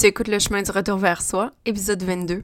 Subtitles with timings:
[0.00, 2.42] Tu écoutes Le chemin du retour vers soi, épisode 22.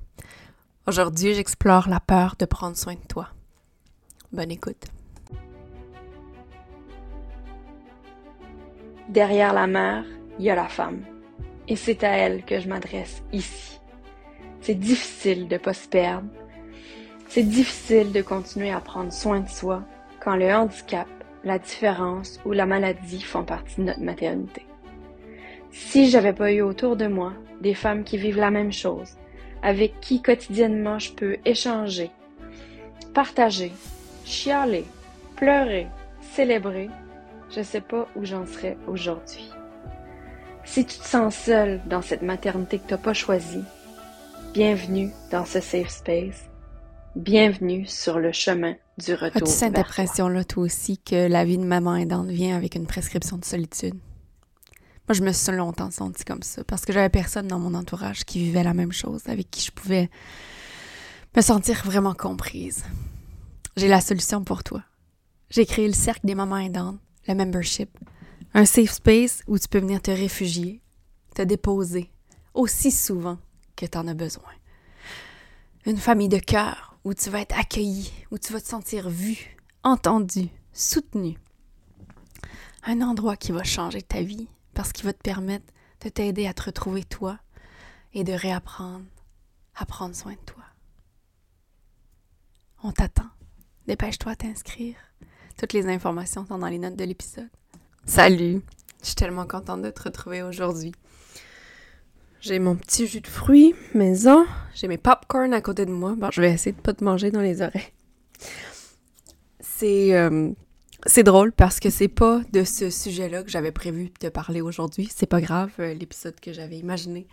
[0.87, 3.31] Aujourd'hui, j'explore la peur de prendre soin de toi.
[4.31, 4.85] Bonne écoute.
[9.09, 10.05] Derrière la mère,
[10.39, 11.01] il y a la femme.
[11.67, 13.81] Et c'est à elle que je m'adresse ici.
[14.61, 16.29] C'est difficile de pas se perdre.
[17.31, 19.83] C'est difficile de continuer à prendre soin de soi
[20.21, 21.09] quand le handicap,
[21.43, 24.67] la différence ou la maladie font partie de notre maternité.
[25.79, 29.11] Si j'avais pas eu autour de moi des femmes qui vivent la même chose,
[29.63, 32.11] avec qui quotidiennement je peux échanger,
[33.13, 33.73] partager,
[34.25, 34.87] chialer,
[35.37, 35.87] pleurer,
[36.35, 36.89] célébrer,
[37.55, 39.51] je sais pas où j'en serais aujourd'hui.
[40.65, 43.65] Si tu te sens seule dans cette maternité que t'as pas choisie,
[44.55, 46.49] bienvenue dans ce safe space.
[47.15, 49.43] Bienvenue sur le chemin du retour.
[49.43, 53.37] As-tu cette impression-là, toi aussi, que la vie de maman aidante vient avec une prescription
[53.37, 53.95] de solitude?
[55.09, 58.25] Moi, je me suis longtemps sentie comme ça parce que j'avais personne dans mon entourage
[58.25, 60.11] qui vivait la même chose, avec qui je pouvais
[61.37, 62.85] me sentir vraiment comprise.
[63.77, 64.83] J'ai la solution pour toi.
[65.49, 67.97] J'ai créé le Cercle des mamans aidantes, le membership,
[68.53, 70.83] un safe space où tu peux venir te réfugier,
[71.37, 72.11] te déposer
[72.55, 73.39] aussi souvent
[73.77, 74.51] que tu en as besoin.
[75.85, 79.57] Une famille de cœur où tu vas être accueilli, où tu vas te sentir vu,
[79.85, 81.39] entendu, soutenu.
[82.83, 85.65] Un endroit qui va changer ta vie parce qu'il va te permettre
[86.05, 87.39] de t'aider à te retrouver toi
[88.13, 89.07] et de réapprendre
[89.75, 90.63] à prendre soin de toi.
[92.85, 93.31] On t'attend.
[93.87, 94.97] Dépêche-toi à t'inscrire.
[95.59, 97.49] Toutes les informations sont dans les notes de l'épisode.
[98.05, 98.61] Salut!
[99.01, 100.93] Je suis tellement contente de te retrouver aujourd'hui.
[102.41, 104.45] J'ai mon petit jus de fruits maison.
[104.75, 106.15] J'ai mes popcorn à côté de moi.
[106.17, 107.93] Bon, je vais essayer de pas te manger dans les oreilles.
[109.61, 110.53] C'est euh,
[111.05, 115.09] c'est drôle parce que c'est pas de ce sujet-là que j'avais prévu de parler aujourd'hui.
[115.15, 117.27] C'est pas grave, euh, l'épisode que j'avais imaginé.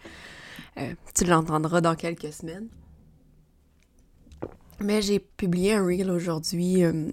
[0.77, 2.67] euh, tu l'entendras dans quelques semaines.
[4.79, 7.09] Mais j'ai publié un reel aujourd'hui euh,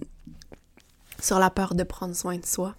[1.19, 2.75] sur la peur de prendre soin de soi.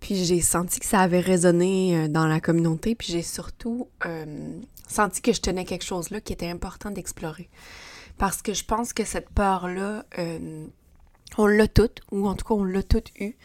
[0.00, 3.88] Puis j'ai senti que ça avait résonné dans la communauté, puis j'ai surtout
[4.86, 7.50] senti que je tenais quelque chose là qui était important d'explorer.
[8.16, 10.06] Parce que je pense que cette peur-là,
[11.36, 13.36] on l'a toute, ou en tout cas on l'a toute eue,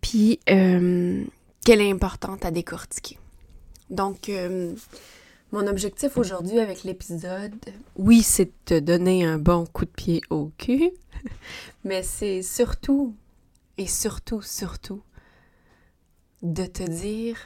[0.00, 1.24] puis euh,
[1.64, 3.18] qu'elle est importante à décortiquer.
[3.90, 4.74] Donc, euh,
[5.52, 7.54] mon objectif aujourd'hui avec l'épisode,
[7.96, 10.90] oui, c'est de te donner un bon coup de pied au cul,
[11.84, 13.14] mais c'est surtout,
[13.78, 15.02] et surtout, surtout,
[16.42, 17.36] de te dire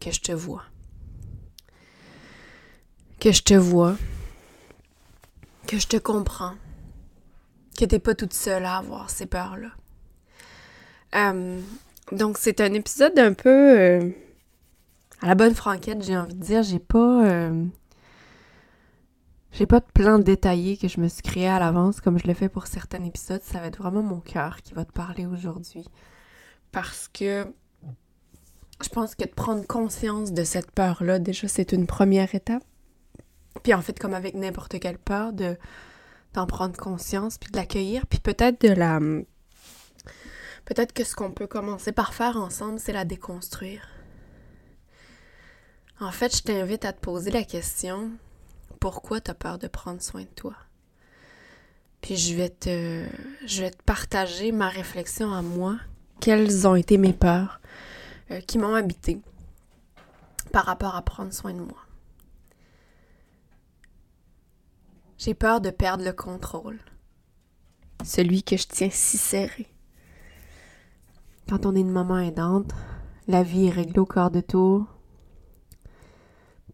[0.00, 0.64] que je te vois.
[3.20, 3.96] Que je te vois.
[5.66, 6.54] Que je te comprends.
[7.78, 9.68] Que t'es pas toute seule à avoir ces peurs-là.
[11.14, 11.60] Euh,
[12.10, 14.10] donc, c'est un épisode un peu euh,
[15.20, 16.62] à la bonne franquette, j'ai envie de dire.
[16.62, 17.24] J'ai pas.
[17.26, 17.64] euh,
[19.52, 22.32] j'ai pas de plan détaillé que je me suis créé à l'avance comme je le
[22.32, 23.42] fais pour certains épisodes.
[23.42, 25.84] Ça va être vraiment mon cœur qui va te parler aujourd'hui.
[26.72, 27.46] Parce que
[28.82, 32.64] je pense que de prendre conscience de cette peur-là, déjà, c'est une première étape.
[33.62, 35.58] Puis en fait, comme avec n'importe quelle peur, de
[36.34, 38.98] d'en prendre conscience, puis de l'accueillir, puis peut-être de la...
[40.64, 43.88] Peut-être que ce qu'on peut commencer par faire ensemble, c'est la déconstruire.
[46.00, 48.10] En fait, je t'invite à te poser la question,
[48.80, 50.54] pourquoi tu as peur de prendre soin de toi?
[52.00, 53.04] Puis je vais te,
[53.46, 55.76] je vais partager ma réflexion à moi.
[56.20, 57.60] Quelles ont été mes peurs
[58.30, 59.20] euh, qui m'ont habité
[60.50, 61.78] par rapport à prendre soin de moi?
[65.24, 66.80] J'ai peur de perdre le contrôle.
[68.04, 69.68] Celui que je tiens si serré.
[71.48, 72.72] Quand on est une maman aidante,
[73.28, 74.84] la vie est réglée au quart de tour.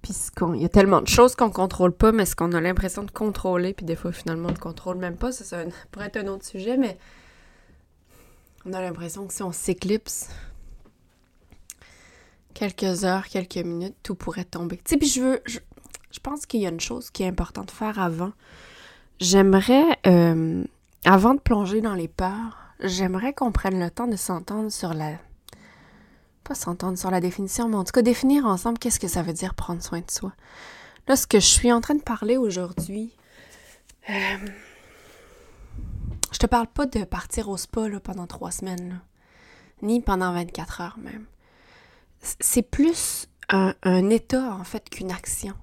[0.01, 0.15] Puis
[0.55, 3.11] il y a tellement de choses qu'on contrôle pas, mais ce qu'on a l'impression de
[3.11, 6.29] contrôler, puis des fois finalement on ne contrôle même pas, ça, ça pourrait être un
[6.29, 6.97] autre sujet, mais
[8.65, 10.31] on a l'impression que si on s'éclipse,
[12.55, 14.79] quelques heures, quelques minutes, tout pourrait tomber.
[14.79, 15.43] Tu sais, puis je veux,
[16.11, 18.32] je pense qu'il y a une chose qui est importante de faire avant.
[19.21, 20.65] J'aimerais, euh,
[21.05, 25.12] avant de plonger dans les peurs, j'aimerais qu'on prenne le temps de s'entendre sur la...
[26.44, 29.35] Pas s'entendre sur la définition, mais en tout cas définir ensemble qu'est-ce que ça veut
[29.35, 30.32] dire prendre soin de soi.
[31.06, 33.12] Là, ce que je suis en train de parler aujourd'hui,
[34.09, 34.37] euh,
[36.32, 39.00] je te parle pas de partir au spa là, pendant trois semaines,
[39.82, 41.27] ni pendant 24 heures même.
[42.21, 45.55] C'est plus un état, en fait, qu'une action.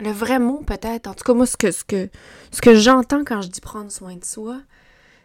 [0.00, 2.08] Le, vrai mot, peut-être, en tout cas, moi, ce que, ce que,
[2.52, 4.60] ce que j'entends quand je dis prendre soin de soi,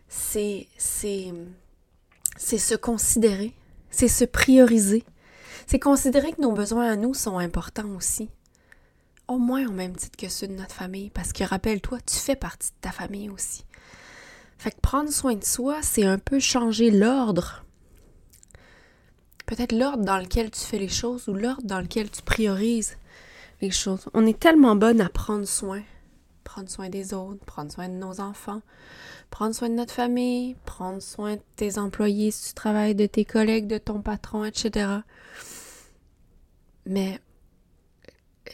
[0.07, 1.33] c'est, c'est,
[2.37, 3.53] c'est se considérer,
[3.89, 5.03] c'est se prioriser,
[5.67, 8.29] C'est considérer que nos besoins à nous sont importants aussi.
[9.27, 11.09] Au moins au même titre que ceux de notre famille.
[11.09, 13.63] Parce que rappelle-toi, tu fais partie de ta famille aussi.
[14.57, 17.63] Fait que prendre soin de soi, c'est un peu changer l'ordre.
[19.45, 22.97] Peut-être l'ordre dans lequel tu fais les choses ou l'ordre dans lequel tu priorises
[23.71, 24.09] choses.
[24.13, 25.81] On est tellement bonne à prendre soin.
[26.43, 28.61] Prendre soin des autres, prendre soin de nos enfants,
[29.29, 33.23] prendre soin de notre famille, prendre soin de tes employés si tu travailles, de tes
[33.23, 34.87] collègues, de ton patron, etc.
[36.85, 37.19] Mais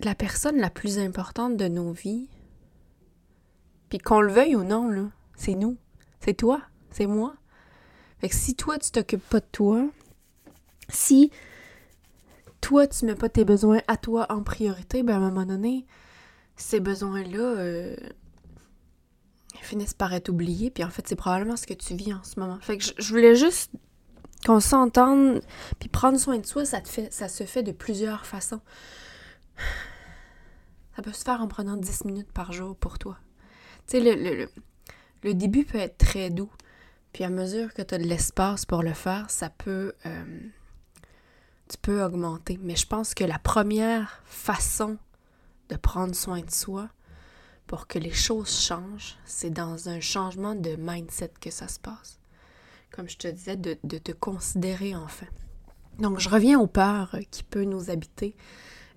[0.01, 2.27] la personne la plus importante de nos vies,
[3.89, 5.77] puis qu'on le veuille ou non, c'est nous.
[6.19, 6.61] C'est toi.
[6.91, 7.33] C'est moi.
[8.19, 9.87] Fait que si toi, tu t'occupes pas de toi,
[10.89, 11.31] si
[12.61, 15.85] toi, tu mets pas tes besoins à toi en priorité, ben à un moment donné,
[16.55, 17.95] ces besoins-là, euh,
[19.69, 22.39] finissent par être oubliés, puis en fait, c'est probablement ce que tu vis en ce
[22.39, 22.57] moment.
[22.61, 23.71] Fait que je, voulais juste
[24.45, 25.41] qu'on s'entende,
[25.79, 28.61] puis prendre soin de soi, ça, te fait, ça se fait de plusieurs façons.
[30.95, 33.17] Ça peut se faire en prenant 10 minutes par jour pour toi.
[33.87, 34.49] Tu sais, le, le,
[35.23, 36.51] le, début peut être très doux,
[37.13, 39.93] puis à mesure que tu as de l'espace pour le faire, ça peut...
[40.05, 40.39] Euh,
[41.69, 42.59] tu peux augmenter.
[42.61, 44.97] Mais je pense que la première façon
[45.69, 46.89] de prendre soin de soi,
[47.67, 52.19] pour que les choses changent, c'est dans un changement de mindset que ça se passe.
[52.91, 55.27] Comme je te disais, de, te considérer enfin.
[55.99, 58.35] Donc, je reviens aux peurs qui peuvent nous habiter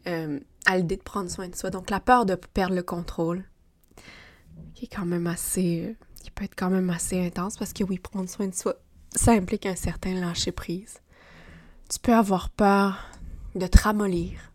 [0.06, 1.68] euh, à l'idée de prendre soin de soi.
[1.68, 3.44] Donc, la peur de perdre le contrôle,
[4.74, 5.94] qui est quand même assez.
[6.22, 8.76] qui peut être quand même assez intense parce que oui, prendre soin de soi,
[9.14, 11.02] ça implique un certain lâcher prise.
[11.92, 12.98] Tu peux avoir peur
[13.54, 14.52] de te ramollir,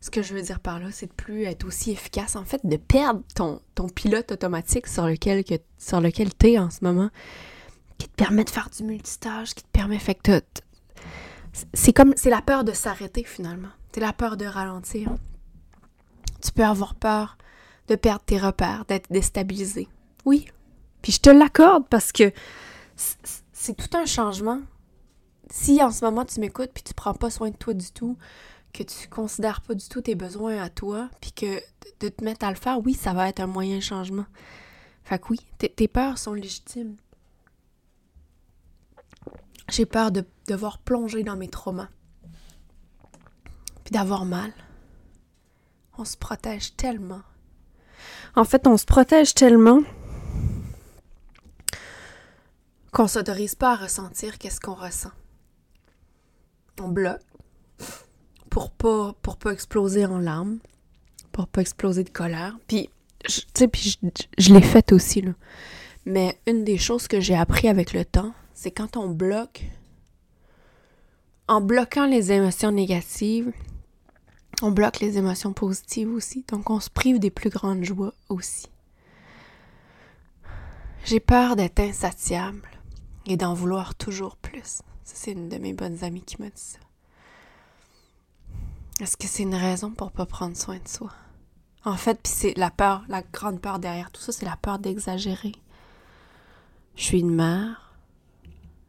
[0.00, 2.36] ce que je veux dire par là, c'est de plus être aussi efficace.
[2.36, 6.70] En fait, de perdre ton, pilote automatique sur lequel, que, sur lequel tu es en
[6.70, 7.10] ce moment,
[7.98, 9.98] qui te permet de faire du multitâche, qui te permet.
[9.98, 10.40] Fait que
[11.74, 12.14] c'est comme.
[12.16, 13.70] C'est la peur de s'arrêter finalement.
[13.92, 15.10] C'est la peur de ralentir.
[16.42, 17.38] Tu peux avoir peur
[17.88, 19.88] de perdre tes repères, d'être déstabilisé.
[20.24, 20.46] Oui.
[21.02, 22.32] Puis je te l'accorde parce que
[23.52, 24.60] c'est tout un changement.
[25.50, 28.16] Si en ce moment tu m'écoutes puis tu prends pas soin de toi du tout,
[28.72, 31.60] que tu considères pas du tout tes besoins à toi, puis que
[32.00, 34.26] de te mettre à le faire, oui, ça va être un moyen changement.
[35.04, 36.96] Fait que oui, tes peurs sont légitimes.
[39.70, 41.88] J'ai peur de devoir plonger dans mes traumas,
[43.84, 44.52] puis d'avoir mal.
[45.96, 47.22] On se protège tellement.
[48.36, 49.80] En fait, on se protège tellement
[52.92, 55.10] qu'on s'autorise pas à ressentir qu'est-ce qu'on ressent.
[56.80, 57.20] On bloque
[58.50, 60.58] pour pas, pas exploser en larmes,
[61.32, 62.58] pour pas exploser de colère.
[62.66, 62.90] Puis,
[63.24, 63.70] tu sais,
[64.38, 65.24] je, l'ai fait aussi.
[66.06, 69.64] Mais une des choses que j'ai appris avec le temps, c'est quand on bloque,
[71.46, 73.52] en bloquant les émotions négatives,
[74.62, 76.44] on bloque les émotions positives aussi.
[76.48, 78.66] Donc, on se prive des plus grandes joies aussi.
[81.04, 82.68] J'ai peur d'être insatiable
[83.26, 84.80] et d'en vouloir toujours plus.
[85.14, 86.78] C'est une de mes bonnes amies qui m'a dit ça.
[89.00, 91.10] Est-ce que c'est une raison pour pas prendre soin de soi?
[91.84, 94.78] En fait, puis c'est la peur, la grande peur derrière tout ça, c'est la peur
[94.78, 95.52] d'exagérer.
[96.94, 97.94] Je suis une mère,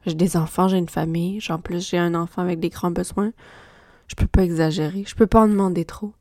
[0.06, 3.32] j'ai des enfants, j'ai une famille, en plus j'ai un enfant avec des grands besoins.
[4.08, 6.14] Je peux pas exagérer, je peux pas en demander trop.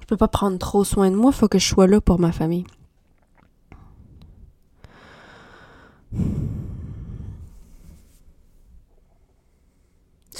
[0.00, 2.32] Je peux pas prendre trop soin de moi, faut que je sois là pour ma
[2.32, 2.66] famille.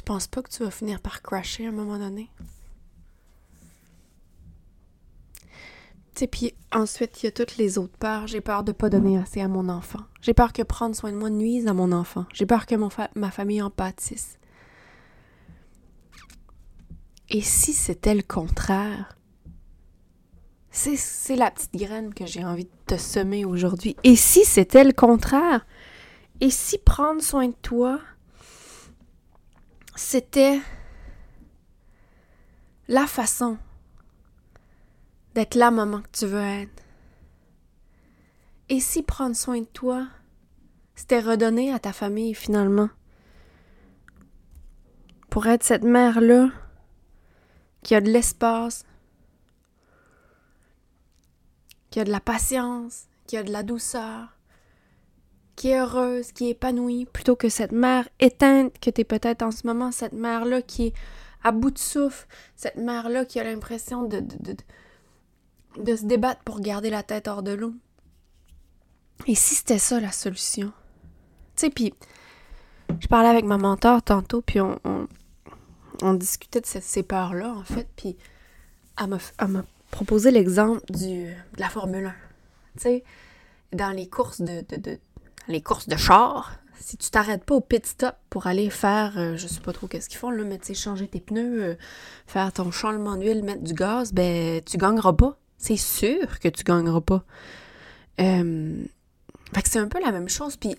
[0.08, 2.30] Penses pas que tu vas finir par crasher à un moment donné?
[6.26, 8.26] puis ensuite, il y a toutes les autres peurs.
[8.26, 10.00] J'ai peur de pas donner assez à mon enfant.
[10.20, 12.24] J'ai peur que prendre soin de moi nuise à mon enfant.
[12.32, 14.38] J'ai peur que mon ma famille en pâtisse.
[17.28, 19.16] Et si c'était le contraire?
[20.70, 23.94] C'est la petite graine que j'ai envie de te semer aujourd'hui.
[24.02, 25.66] Et si c'était le contraire?
[26.40, 28.00] Et si prendre soin de toi,
[29.98, 30.60] c'était
[32.86, 33.58] la façon
[35.34, 36.84] d'être la maman que tu veux être.
[38.68, 40.06] Et si prendre soin de toi,
[40.94, 42.90] c'était redonner à ta famille finalement,
[45.30, 46.50] pour être cette mère-là
[47.82, 48.84] qui a de l'espace,
[51.90, 54.37] qui a de la patience, qui a de la douceur,
[55.58, 59.42] qui est heureuse, qui est épanouie, plutôt que cette mère éteinte que tu es peut-être
[59.42, 60.92] en ce moment, cette mère-là qui est
[61.42, 64.56] à bout de souffle, cette mère-là qui a l'impression de, de,
[65.82, 67.74] de se débattre pour garder la tête hors de l'eau.
[69.26, 70.68] Et si c'était ça la solution?
[71.56, 71.92] Tu sais, puis
[73.00, 74.78] je parlais avec ma mentor tantôt, puis on,
[76.02, 78.16] on discutait de ces peurs-là, en fait, puis
[78.96, 79.08] elle
[79.48, 82.10] m'a proposé l'exemple de la Formule 1.
[82.10, 82.16] Tu
[82.76, 83.04] sais,
[83.72, 84.98] dans les courses de, de,
[85.48, 89.36] les courses de char, si tu t'arrêtes pas au pit stop pour aller faire, euh,
[89.36, 91.74] je sais pas trop qu'est-ce qu'ils font là, mais tu sais, changer tes pneus, euh,
[92.26, 95.38] faire ton changement d'huile, mettre du gaz, ben tu gagneras pas.
[95.58, 97.24] C'est sûr que tu gagneras pas.
[98.20, 98.84] Euh,
[99.54, 100.56] fait que c'est un peu la même chose.
[100.56, 100.76] Puis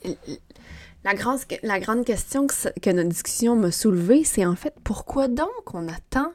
[1.03, 5.87] la grande, question que, que notre discussion m'a soulevée, c'est en fait pourquoi donc on
[5.87, 6.31] attend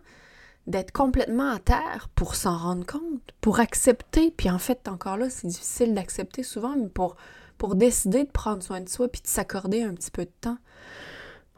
[0.67, 4.31] d'être complètement à terre pour s'en rendre compte, pour accepter.
[4.31, 7.17] Puis en fait, encore là, c'est difficile d'accepter souvent, mais pour
[7.64, 10.59] pour décider de prendre soin de soi puis de s'accorder un petit peu de temps.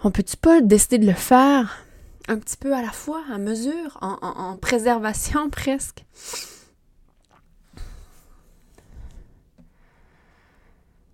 [0.04, 1.82] On peut-tu pas décider de le faire
[2.28, 6.04] un petit peu à la fois, à mesure, en, préservation presque?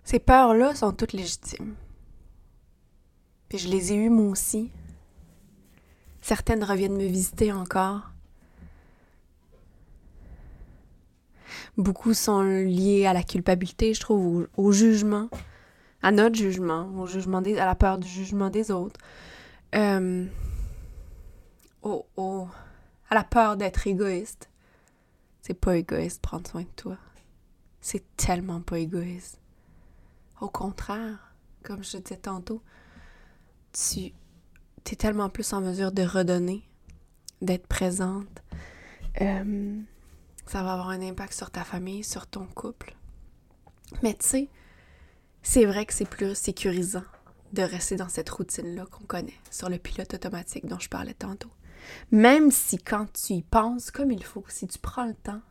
[0.03, 1.73] Ces peurs-là sont toutes légitimes.
[3.51, 4.69] Je les ai eues moi aussi.
[6.21, 8.12] Certaines reviennent me visiter encore.
[11.77, 15.29] Beaucoup sont liés à la culpabilité, je trouve, au, jugement,
[16.01, 18.99] à notre jugement, au jugement à la peur du jugement des autres,
[19.73, 20.25] euh,
[21.81, 22.47] au,
[23.09, 24.49] à la peur d'être égoïste.
[25.41, 26.97] C'est pas égoïste prendre soin de toi.
[27.81, 29.39] C'est tellement pas égoïste.
[30.39, 32.61] Au contraire, comme je te disais tantôt,
[33.73, 34.13] tu
[34.91, 36.63] es tellement plus en mesure de redonner,
[37.41, 38.41] d'être présente.
[39.21, 39.81] Euh,
[40.45, 42.95] ça va avoir un impact sur ta famille, sur ton couple.
[44.01, 44.49] Mais tu sais,
[45.41, 47.03] c'est vrai que c'est plus sécurisant
[47.53, 51.51] de rester dans cette routine-là qu'on connaît, sur le pilote automatique dont je parlais tantôt.
[52.11, 55.41] Même si quand tu y penses comme il faut, si tu prends le temps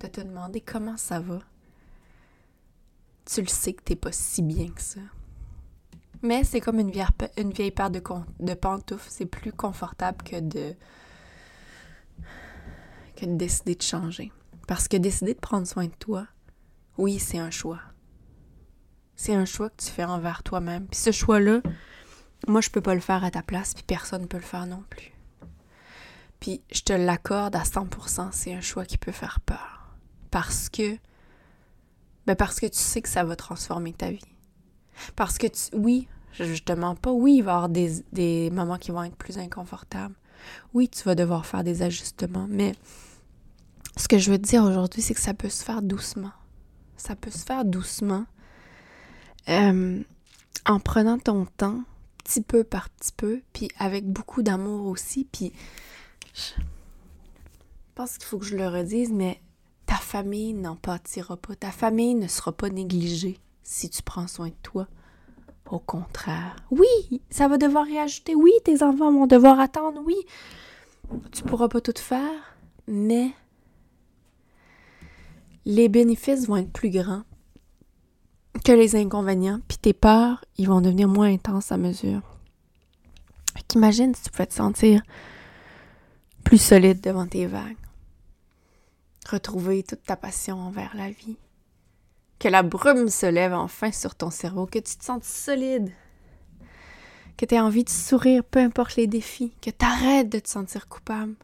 [0.00, 1.40] de te demander comment ça va,
[3.26, 5.00] tu le sais que t'es pas si bien que ça.
[6.22, 10.74] Mais c'est comme une vieille, paire de pantoufles, c'est plus confortable que de
[13.20, 14.32] que de décider de changer.
[14.66, 16.26] Parce que décider de prendre soin de toi,
[16.96, 17.80] oui, c'est un choix.
[19.16, 20.86] C'est un choix que tu fais envers toi-même.
[20.86, 21.60] Puis ce choix-là,
[22.48, 24.66] moi, je peux pas le faire à ta place, puis personne ne peut le faire
[24.66, 25.12] non plus.
[26.40, 29.94] Puis je te l'accorde à 100%, c'est un choix qui peut faire peur.
[30.30, 30.96] Parce que,
[32.26, 34.20] ben parce que tu sais que ça va transformer ta vie.
[35.16, 38.50] Parce que, tu, oui, je, te mens pas, oui, il va y avoir des, des
[38.50, 40.14] moments qui vont être plus inconfortables.
[40.72, 42.72] Oui, tu vas devoir faire des ajustements, mais
[44.10, 46.32] que je veux dire aujourd'hui, c'est que ça peut se faire doucement.
[46.96, 48.26] Ça peut se faire doucement.
[49.48, 50.02] Euh,
[50.66, 51.82] en prenant ton temps,
[52.24, 55.28] petit peu par petit peu, puis avec beaucoup d'amour aussi.
[55.30, 55.52] Puis
[56.34, 56.60] je
[57.94, 59.40] pense qu'il faut que je le redise, mais
[59.86, 61.54] ta famille n'en pâtira pas.
[61.54, 64.88] Ta famille ne sera pas négligée si tu prends soin de toi.
[65.70, 66.56] Au contraire.
[66.72, 68.34] Oui, ça va devoir réajouter.
[68.34, 70.00] Oui, tes enfants vont devoir attendre.
[70.04, 70.16] Oui,
[71.30, 72.56] tu pourras pas tout faire,
[72.88, 73.30] mais
[75.64, 77.22] les bénéfices vont être plus grands
[78.64, 82.22] que les inconvénients, puis tes peurs, ils vont devenir moins intenses à mesure.
[83.74, 85.02] Imagine si tu pouvais te sentir
[86.42, 87.76] plus solide devant tes vagues.
[89.30, 91.36] Retrouver toute ta passion envers la vie.
[92.38, 95.92] Que la brume se lève enfin sur ton cerveau, que tu te sentes solide.
[97.36, 100.48] Que tu aies envie de sourire peu importe les défis, que tu arrêtes de te
[100.48, 101.34] sentir coupable.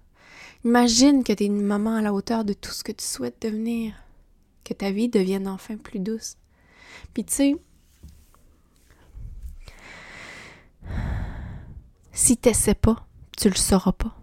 [0.64, 3.40] Imagine que tu es une maman à la hauteur de tout ce que tu souhaites
[3.40, 3.94] devenir
[4.66, 6.36] que ta vie devienne enfin plus douce.
[7.14, 7.56] Puis tu sais,
[12.12, 13.06] si t'essaies pas,
[13.36, 14.16] tu le sauras pas.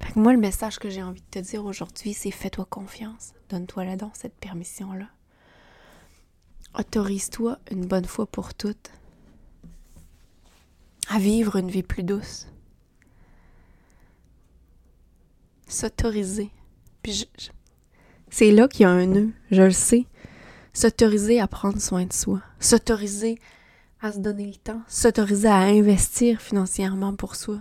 [0.00, 3.34] Fait que moi, le message que j'ai envie de te dire aujourd'hui, c'est fais-toi confiance.
[3.50, 5.08] Donne-toi là dans cette permission-là.
[6.78, 8.90] Autorise-toi une bonne fois pour toutes
[11.08, 12.46] à vivre une vie plus douce.
[15.68, 16.50] S'autoriser.
[17.02, 17.50] Puis je,
[18.30, 20.06] c'est là qu'il y a un nœud, je le sais.
[20.72, 23.38] S'autoriser à prendre soin de soi, s'autoriser
[24.00, 27.60] à se donner le temps, s'autoriser à investir financièrement pour soi.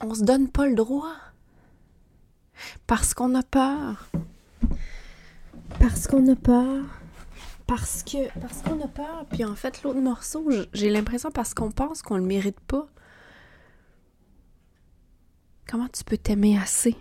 [0.00, 1.12] On se donne pas le droit
[2.86, 4.08] parce qu'on a peur.
[5.78, 6.84] Parce qu'on a peur.
[7.66, 9.26] Parce que parce qu'on a peur.
[9.30, 12.86] Puis en fait, l'autre morceau, j'ai l'impression parce qu'on pense qu'on le mérite pas.
[15.68, 16.96] Comment tu peux t'aimer assez?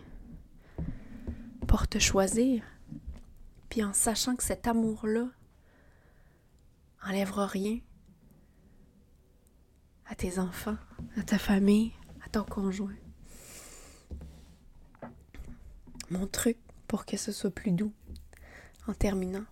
[1.70, 2.64] Pour te choisir,
[3.70, 5.28] puis en sachant que cet amour-là
[7.06, 7.80] enlèvera rien
[10.08, 10.78] à tes enfants,
[11.16, 11.92] à ta famille,
[12.26, 12.96] à ton conjoint.
[16.10, 16.58] Mon truc
[16.88, 17.94] pour que ce soit plus doux,
[18.88, 19.46] en terminant,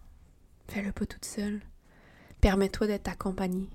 [0.69, 1.61] fais-le pas toute seule.
[2.41, 3.69] Permets-toi d'être accompagnée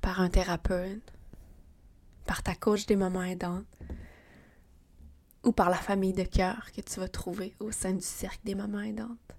[0.00, 1.12] par un thérapeute,
[2.26, 3.62] par ta coach des moments aidants,
[5.48, 8.54] ou par la famille de cœur que tu vas trouver au sein du cercle des
[8.54, 9.34] mamans aidantes.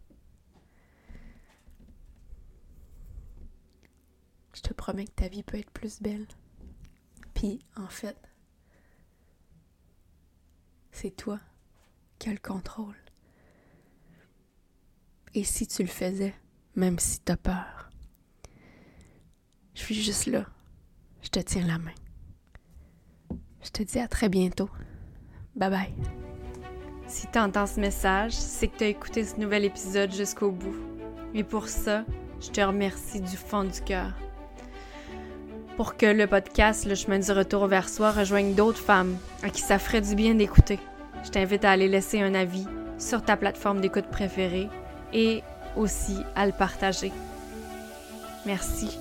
[4.56, 6.26] Je te promets que ta vie peut être plus belle.
[7.36, 8.18] Puis, en fait,
[10.92, 11.40] c'est toi
[12.18, 12.98] qui as le contrôle.
[15.36, 16.34] Et si tu le faisais,
[16.76, 17.92] même si tu as peur,
[19.76, 20.48] je suis juste là.
[21.22, 21.94] Je te tiens la main.
[23.62, 24.72] Je te dis à très bientôt.
[25.60, 25.94] Bye bye.
[27.08, 30.76] Si tu entends ce message, c'est que tu as écouté ce nouvel épisode jusqu'au bout.
[31.34, 32.06] Et pour ça,
[32.40, 34.14] je te remercie du fond du cœur.
[35.76, 39.62] Pour que le podcast Le chemin du retour vers soi rejoigne d'autres femmes à qui
[39.62, 40.80] ça ferait du bien d'écouter,
[41.26, 42.66] je t'invite à aller laisser un avis
[42.98, 44.70] sur ta plateforme d'écoute préférée
[45.14, 45.44] et
[45.76, 47.12] aussi à le partager.
[48.46, 48.98] Merci